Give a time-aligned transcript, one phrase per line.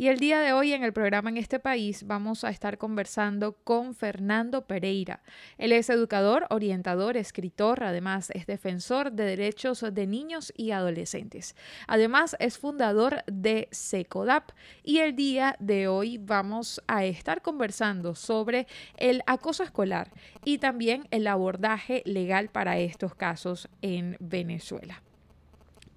[0.00, 3.54] Y el día de hoy en el programa en este país vamos a estar conversando
[3.64, 5.24] con Fernando Pereira.
[5.58, 11.56] Él es educador, orientador, escritor, además es defensor de derechos de niños y adolescentes.
[11.88, 14.52] Además es fundador de SECODAP
[14.84, 18.68] y el día de hoy vamos a estar conversando sobre
[18.98, 20.12] el acoso escolar
[20.44, 25.02] y también el abordaje legal para estos casos en Venezuela.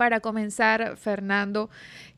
[0.00, 1.68] Para comenzar, Fernando,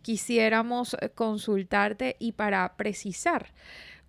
[0.03, 3.49] quisiéramos eh, consultarte y para precisar,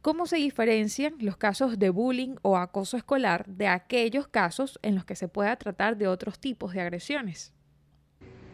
[0.03, 5.05] ¿cómo se diferencian los casos de bullying o acoso escolar de aquellos casos en los
[5.05, 7.51] que se pueda tratar de otros tipos de agresiones?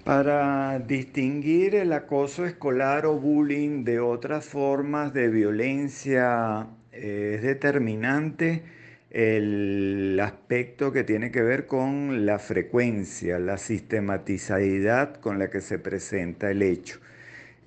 [0.06, 8.64] Para distinguir el acoso escolar o bullying de otras formas de violencia eh, es determinante
[9.12, 15.80] el aspecto que tiene que ver con la frecuencia, la sistematizadad con la que se
[15.80, 17.00] presenta el hecho.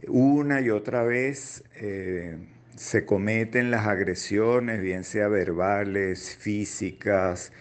[0.08, 2.36] Una y otra vez eh,
[2.76, 7.52] se cometen las agresiones, bien sea verbales, físicas,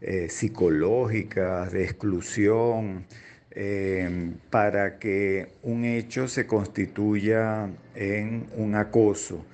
[0.00, 3.06] eh, psicológicas, de exclusión,
[3.50, 9.44] eh, para que un hecho se constituya en un acoso.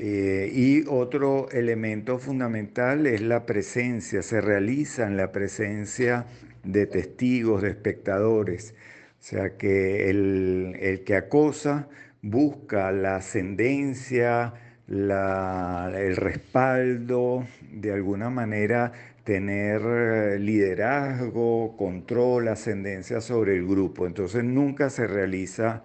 [0.00, 6.24] Eh, y otro elemento fundamental es la presencia, se realiza en la presencia
[6.62, 8.76] de testigos, de espectadores.
[9.18, 11.88] O sea que el, que acosa
[12.22, 14.54] busca la ascendencia,
[14.86, 18.92] el respaldo, de alguna manera
[19.24, 24.06] tener eh, liderazgo, control, ascendencia sobre el grupo.
[24.06, 25.82] Entonces nunca se realiza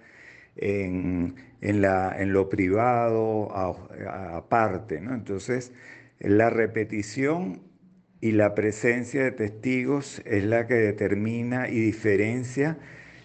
[0.55, 4.97] en, en lo privado, aparte.
[4.97, 5.71] Entonces,
[6.19, 7.61] la repetición
[8.19, 12.77] y la presencia de testigos es la que determina y diferencia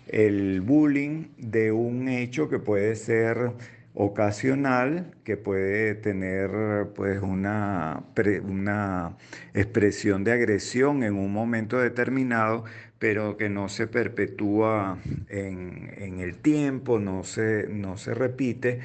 [0.08, 3.52] el bullying de un hecho que puede ser
[3.94, 6.50] ocasional, que puede tener
[6.94, 8.04] pues una,
[8.44, 9.16] una
[9.54, 12.64] expresión de agresión en un momento determinado,
[12.98, 14.98] pero que no se perpetúa
[15.28, 18.80] en, el tiempo, no se, no se repite,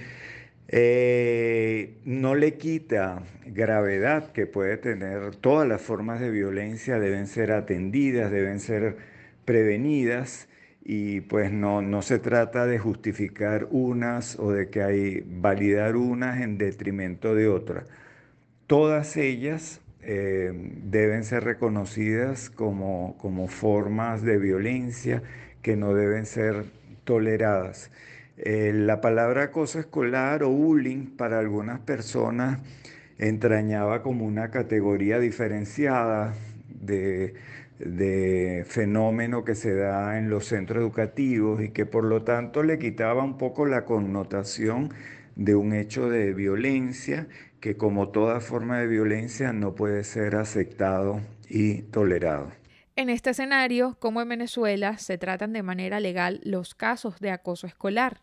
[0.67, 5.35] eh, no le quita gravedad que puede tener.
[5.35, 8.97] Todas las formas de violencia deben ser atendidas, deben ser
[9.45, 10.47] prevenidas
[10.85, 16.41] y pues no, no se trata de justificar unas o de que hay validar unas
[16.41, 17.85] en detrimento de otras.
[18.67, 20.51] Todas ellas eh,
[20.83, 25.23] deben ser reconocidas como, como, formas de violencia
[25.61, 26.65] que no deben ser
[27.05, 27.89] toleradas.
[28.37, 32.59] Eh, la palabra acoso escolar o bullying para algunas personas
[33.17, 36.33] entrañaba como una categoría diferenciada
[36.67, 37.35] de,
[37.79, 42.79] de fenómeno que se da en los centros educativos y que por lo tanto le
[42.79, 44.89] quitaba un poco la connotación
[45.35, 47.27] de un hecho de violencia
[47.59, 52.51] que como toda forma de violencia no puede ser aceptado y tolerado.
[52.95, 57.65] En este escenario, como en Venezuela, se tratan de manera legal los casos de acoso
[57.65, 58.21] escolar.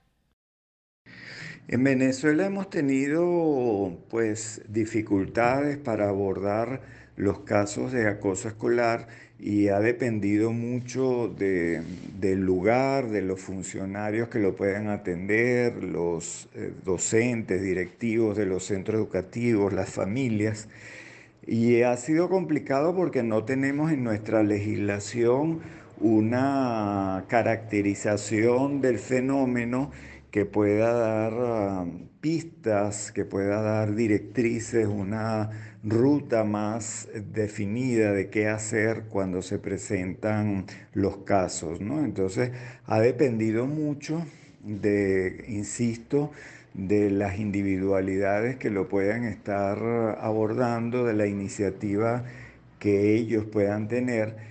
[1.67, 6.83] En Venezuela hemos tenido pues dificultades para abordar
[7.17, 9.09] los casos de acoso escolar
[9.43, 16.73] y ha dependido mucho del lugar, de los funcionarios que lo pueden atender, los eh,
[16.85, 20.69] docentes, directivos de los centros educativos, las familias.
[21.47, 25.61] Y ha sido complicado porque no tenemos en nuestra legislación
[26.01, 29.91] una caracterización del fenómeno
[30.31, 31.87] que pueda dar ah,
[32.21, 35.51] pistas, que pueda dar directrices, una
[35.83, 41.81] ruta más definida de qué hacer cuando se presentan los casos.
[41.81, 42.05] ¿no?
[42.05, 42.53] Entonces
[42.87, 44.25] ha dependido mucho
[44.63, 46.31] de, insisto,
[46.75, 49.79] de las individualidades que lo puedan estar
[50.21, 52.25] abordando, de la iniciativa
[52.79, 54.50] que ellos puedan tener.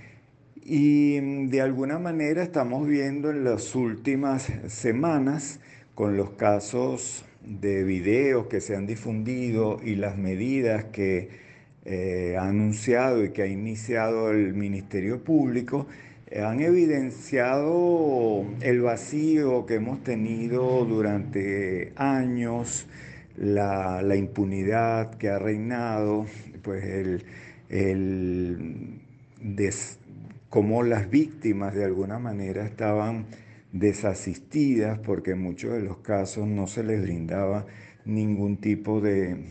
[0.72, 5.60] Y de alguna manera estamos viendo en las últimas semanas
[5.96, 11.30] con los casos de videos que se han difundido y las medidas que
[11.86, 15.88] eh, ha anunciado y que ha iniciado el Ministerio Público,
[16.40, 22.86] han evidenciado el vacío que hemos tenido durante años,
[23.38, 26.28] la, impunidad que ha reinado,
[26.62, 27.24] pues el,
[27.70, 29.00] el
[30.50, 33.28] cómo las víctimas de alguna manera estaban
[33.72, 37.66] desasistidas porque en muchos de los casos no se les brindaba
[38.06, 39.46] ningún tipo de,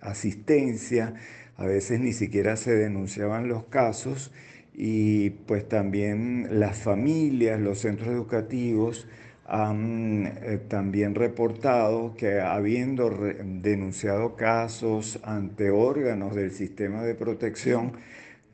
[0.00, 1.14] asistencia.
[1.56, 4.32] a veces ni siquiera se denunciaban los casos
[4.72, 9.06] y pues también las familias, los centros educativos
[9.46, 17.92] han eh, también reportado que habiendo denunciado casos ante órganos del sistema de protección,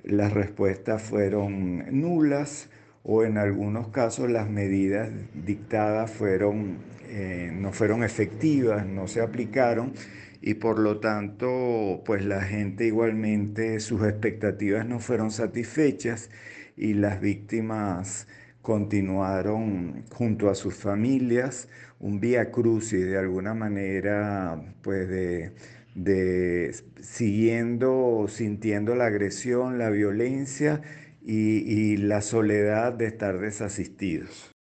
[0.06, 2.70] las respuestas fueron nulas
[3.02, 9.92] o en algunos casos las medidas dictadas fueron, eh, no fueron efectivas, no se aplicaron
[10.40, 16.30] y por lo tanto pues la gente igualmente sus expectativas no fueron satisfechas
[16.76, 18.28] y las víctimas
[18.62, 21.68] continuaron junto a sus familias
[21.98, 25.52] un vía crucis de alguna manera pues de
[25.96, 30.82] de siguiendo, sintiendo la agresión, la violencia
[31.24, 34.52] y, la soledad de estar desasistidos.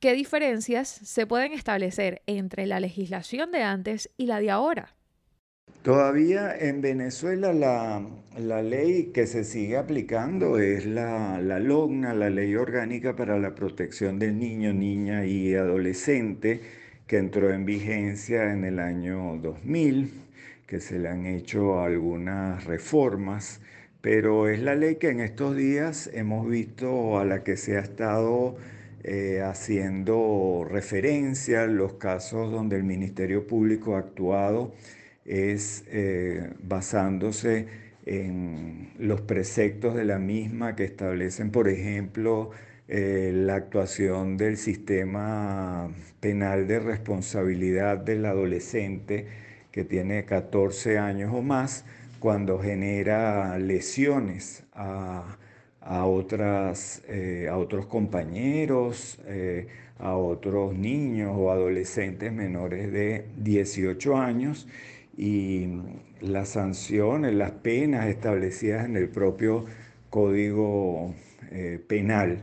[0.00, 4.94] ¿Qué diferencias se pueden establecer entre la legislación de antes y la de ahora?
[5.82, 12.54] Todavía en Venezuela la, ley que se sigue aplicando es la, la LOGNA, la Ley
[12.54, 16.60] Orgánica para la Protección del Niño, Niña y Adolescente,
[17.06, 20.27] que entró en vigencia en el año 2000
[20.68, 23.60] que se le han hecho algunas reformas,
[24.02, 27.80] pero es la ley que en estos días hemos visto a la que se ha
[27.80, 28.56] estado
[29.02, 34.74] eh, haciendo referencia, los casos donde el Ministerio Público ha actuado
[35.24, 37.66] es eh, basándose
[38.04, 42.50] en los preceptos de la misma que establecen, por ejemplo,
[42.88, 49.47] eh, la actuación del sistema penal de responsabilidad del adolescente,
[49.78, 51.84] que tiene 14 años o más,
[52.18, 55.36] cuando genera lesiones a,
[56.04, 59.68] otras, eh, a otros compañeros, eh,
[60.00, 64.66] a otros niños o adolescentes menores de 18 años
[65.16, 65.68] y
[66.22, 69.64] las sanciones, las penas establecidas en el propio
[70.10, 71.14] Código
[71.52, 72.42] eh, Penal.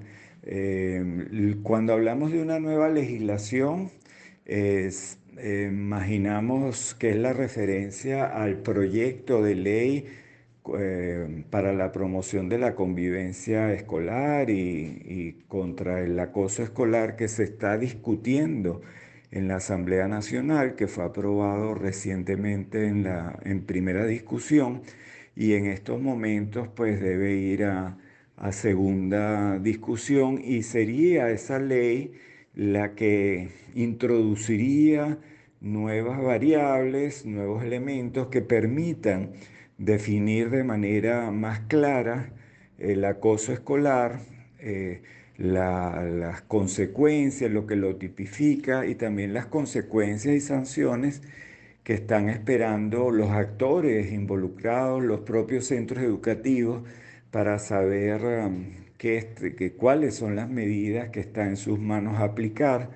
[1.63, 3.91] cuando hablamos de una nueva legislación,
[4.45, 10.05] es imaginamos que es la referencia al proyecto de ley
[10.77, 17.43] eh, para la promoción de la convivencia escolar y, contra el acoso escolar que se
[17.43, 18.81] está discutiendo
[19.31, 24.81] en la Asamblea Nacional, que fue aprobado recientemente en, la, en primera discusión
[25.35, 27.97] y en estos momentos pues debe ir a,
[28.37, 32.13] a segunda discusión y sería esa ley
[32.55, 35.17] la que introduciría
[35.61, 39.31] nuevas variables, nuevos elementos que permitan
[39.77, 42.31] definir de manera más clara
[42.77, 44.19] el acoso escolar,
[44.59, 45.01] eh,
[45.37, 51.21] las consecuencias, lo que lo tipifica y también las consecuencias y sanciones
[51.83, 56.83] que están esperando los actores involucrados, los propios centros educativos,
[57.31, 62.89] para saber um, este, cuáles son las medidas que están en sus manos aplicar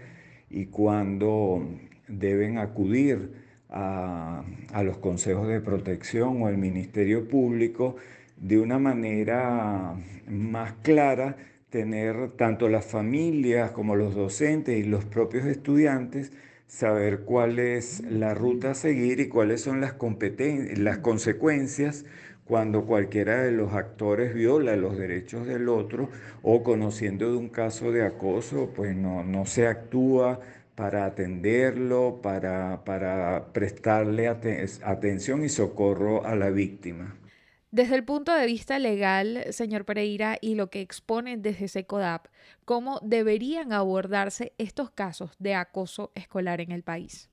[0.50, 1.68] y cuándo
[2.08, 3.32] deben acudir
[3.70, 4.44] a,
[4.84, 7.98] los consejos de protección o al Ministerio Público
[8.38, 9.96] de una manera
[10.28, 11.38] más clara,
[11.70, 16.32] tener tanto las familias como los docentes y los propios estudiantes,
[16.68, 19.96] saber cuál es la ruta a seguir y cuáles son las,
[20.78, 22.06] las consecuencias
[22.50, 26.10] cuando cualquiera de los actores viola los derechos del otro
[26.42, 30.40] o conociendo de un caso de acoso, pues no, no se actúa
[30.74, 37.16] para atenderlo, para, para prestarle atención y socorro a la víctima.
[37.70, 42.30] Desde el punto de vista legal, señor Pereira, y lo que expone desde SECODAP,
[42.66, 47.30] ¿cómo deberían abordarse estos casos de acoso escolar en el país?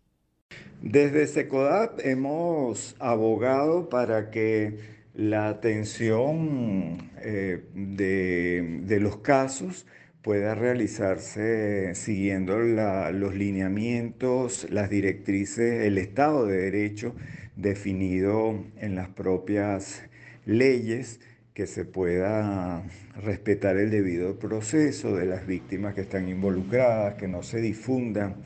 [0.83, 9.87] Desde SECODAP hemos abogado para que la atención eh, de, los casos
[10.21, 17.15] pueda realizarse siguiendo los lineamientos, las directrices, el Estado de Derecho
[17.57, 20.03] definido en las propias
[20.45, 21.21] leyes,
[21.55, 22.85] que se pueda
[23.23, 28.37] respetar el debido proceso de las víctimas que están involucradas, que no se difundan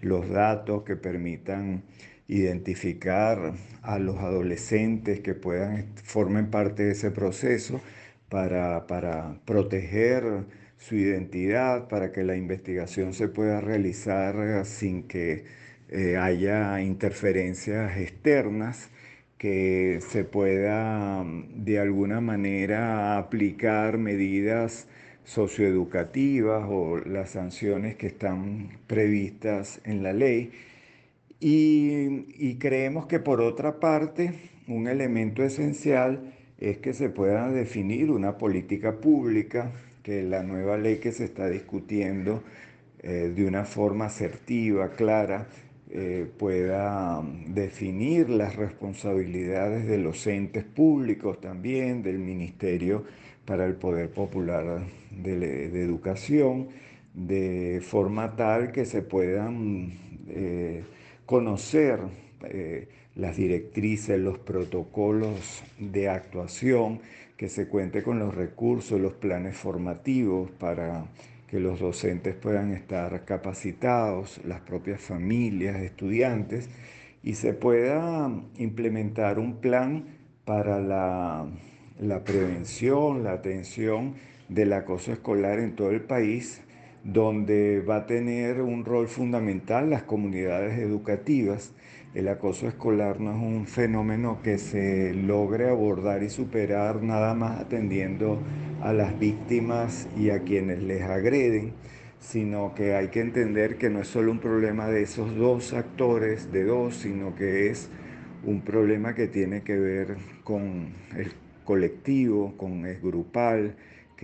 [0.00, 1.82] los datos que permitan
[2.28, 7.80] identificar a los adolescentes que puedan, formen parte de ese proceso
[8.28, 8.86] para,
[9.44, 10.24] proteger
[10.76, 15.44] su identidad, para que la investigación se pueda realizar sin que
[15.88, 18.90] eh, haya interferencias externas,
[19.38, 24.88] que se pueda de alguna manera aplicar medidas
[25.24, 30.52] socioeducativas o las sanciones que están previstas en la ley
[31.40, 34.32] Y, creemos que por otra parte,
[34.68, 39.72] un elemento esencial es que se pueda definir una política pública,
[40.02, 42.42] que la nueva ley que se está discutiendo
[43.02, 45.48] eh, de una forma asertiva, clara,
[45.90, 53.04] eh, pueda definir las responsabilidades de los entes públicos también, del Ministerio
[53.44, 56.68] para el Poder Popular de, Educación,
[57.12, 59.92] de forma tal que se puedan
[60.28, 60.82] eh,
[61.26, 62.00] conocer
[62.42, 67.00] eh, las directrices, los protocolos de actuación,
[67.36, 71.06] que se cuente con los recursos, los planes formativos para
[71.48, 76.68] que los docentes puedan estar capacitados, las propias familias, estudiantes,
[77.22, 80.04] y se pueda implementar un plan
[80.44, 81.46] para la,
[81.98, 84.14] la prevención, la atención
[84.48, 86.60] del acoso escolar en todo el país,
[87.04, 91.72] donde va a tener un rol fundamental las comunidades educativas.
[92.14, 97.60] El acoso escolar no es un fenómeno que se logre abordar y superar nada más
[97.60, 98.40] atendiendo
[98.82, 101.72] a las víctimas y a quienes les agreden,
[102.20, 106.52] sino que hay que entender que no es solo un problema de esos dos actores,
[106.52, 107.90] de dos, sino que es
[108.44, 111.32] un problema que tiene que ver con el
[111.64, 113.74] colectivo, con el grupal,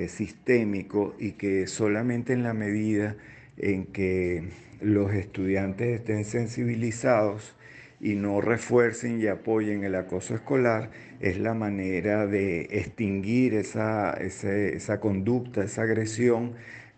[0.09, 3.17] sistémico y que solamente en la medida
[3.57, 4.49] en que
[4.81, 7.55] los estudiantes estén sensibilizados
[8.01, 10.91] y no refuercen y apoyen el acoso escolar,
[11.21, 16.55] es la manera de extinguir esa, esa, conducta, esa agresión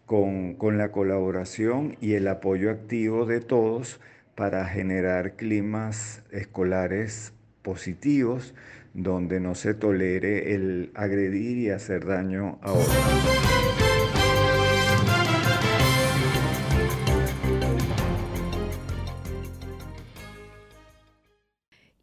[0.06, 4.00] con, con la colaboración y el apoyo activo de todos
[4.36, 7.32] para generar climas escolares
[7.62, 8.54] positivos
[8.94, 13.91] donde no se tolere el agredir y hacer daño a otros.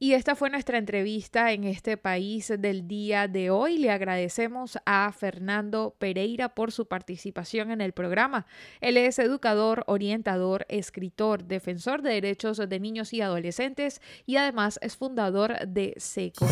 [0.02, 3.78] Y esta fue nuestra entrevista en este país del día de hoy.
[3.78, 8.46] Le agradecemos a Fernando Pereira por su participación en el programa.
[8.80, 14.96] Él es educador, orientador, escritor, defensor de derechos de niños y adolescentes y además es
[14.96, 16.48] fundador de SECO.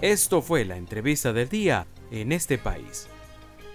[0.00, 3.06] Esto fue la entrevista del día en este país.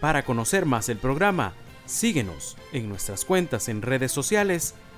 [0.02, 1.54] Para conocer más el programa,
[1.92, 4.76] Síguenos en nuestras cuentas en redes sociales.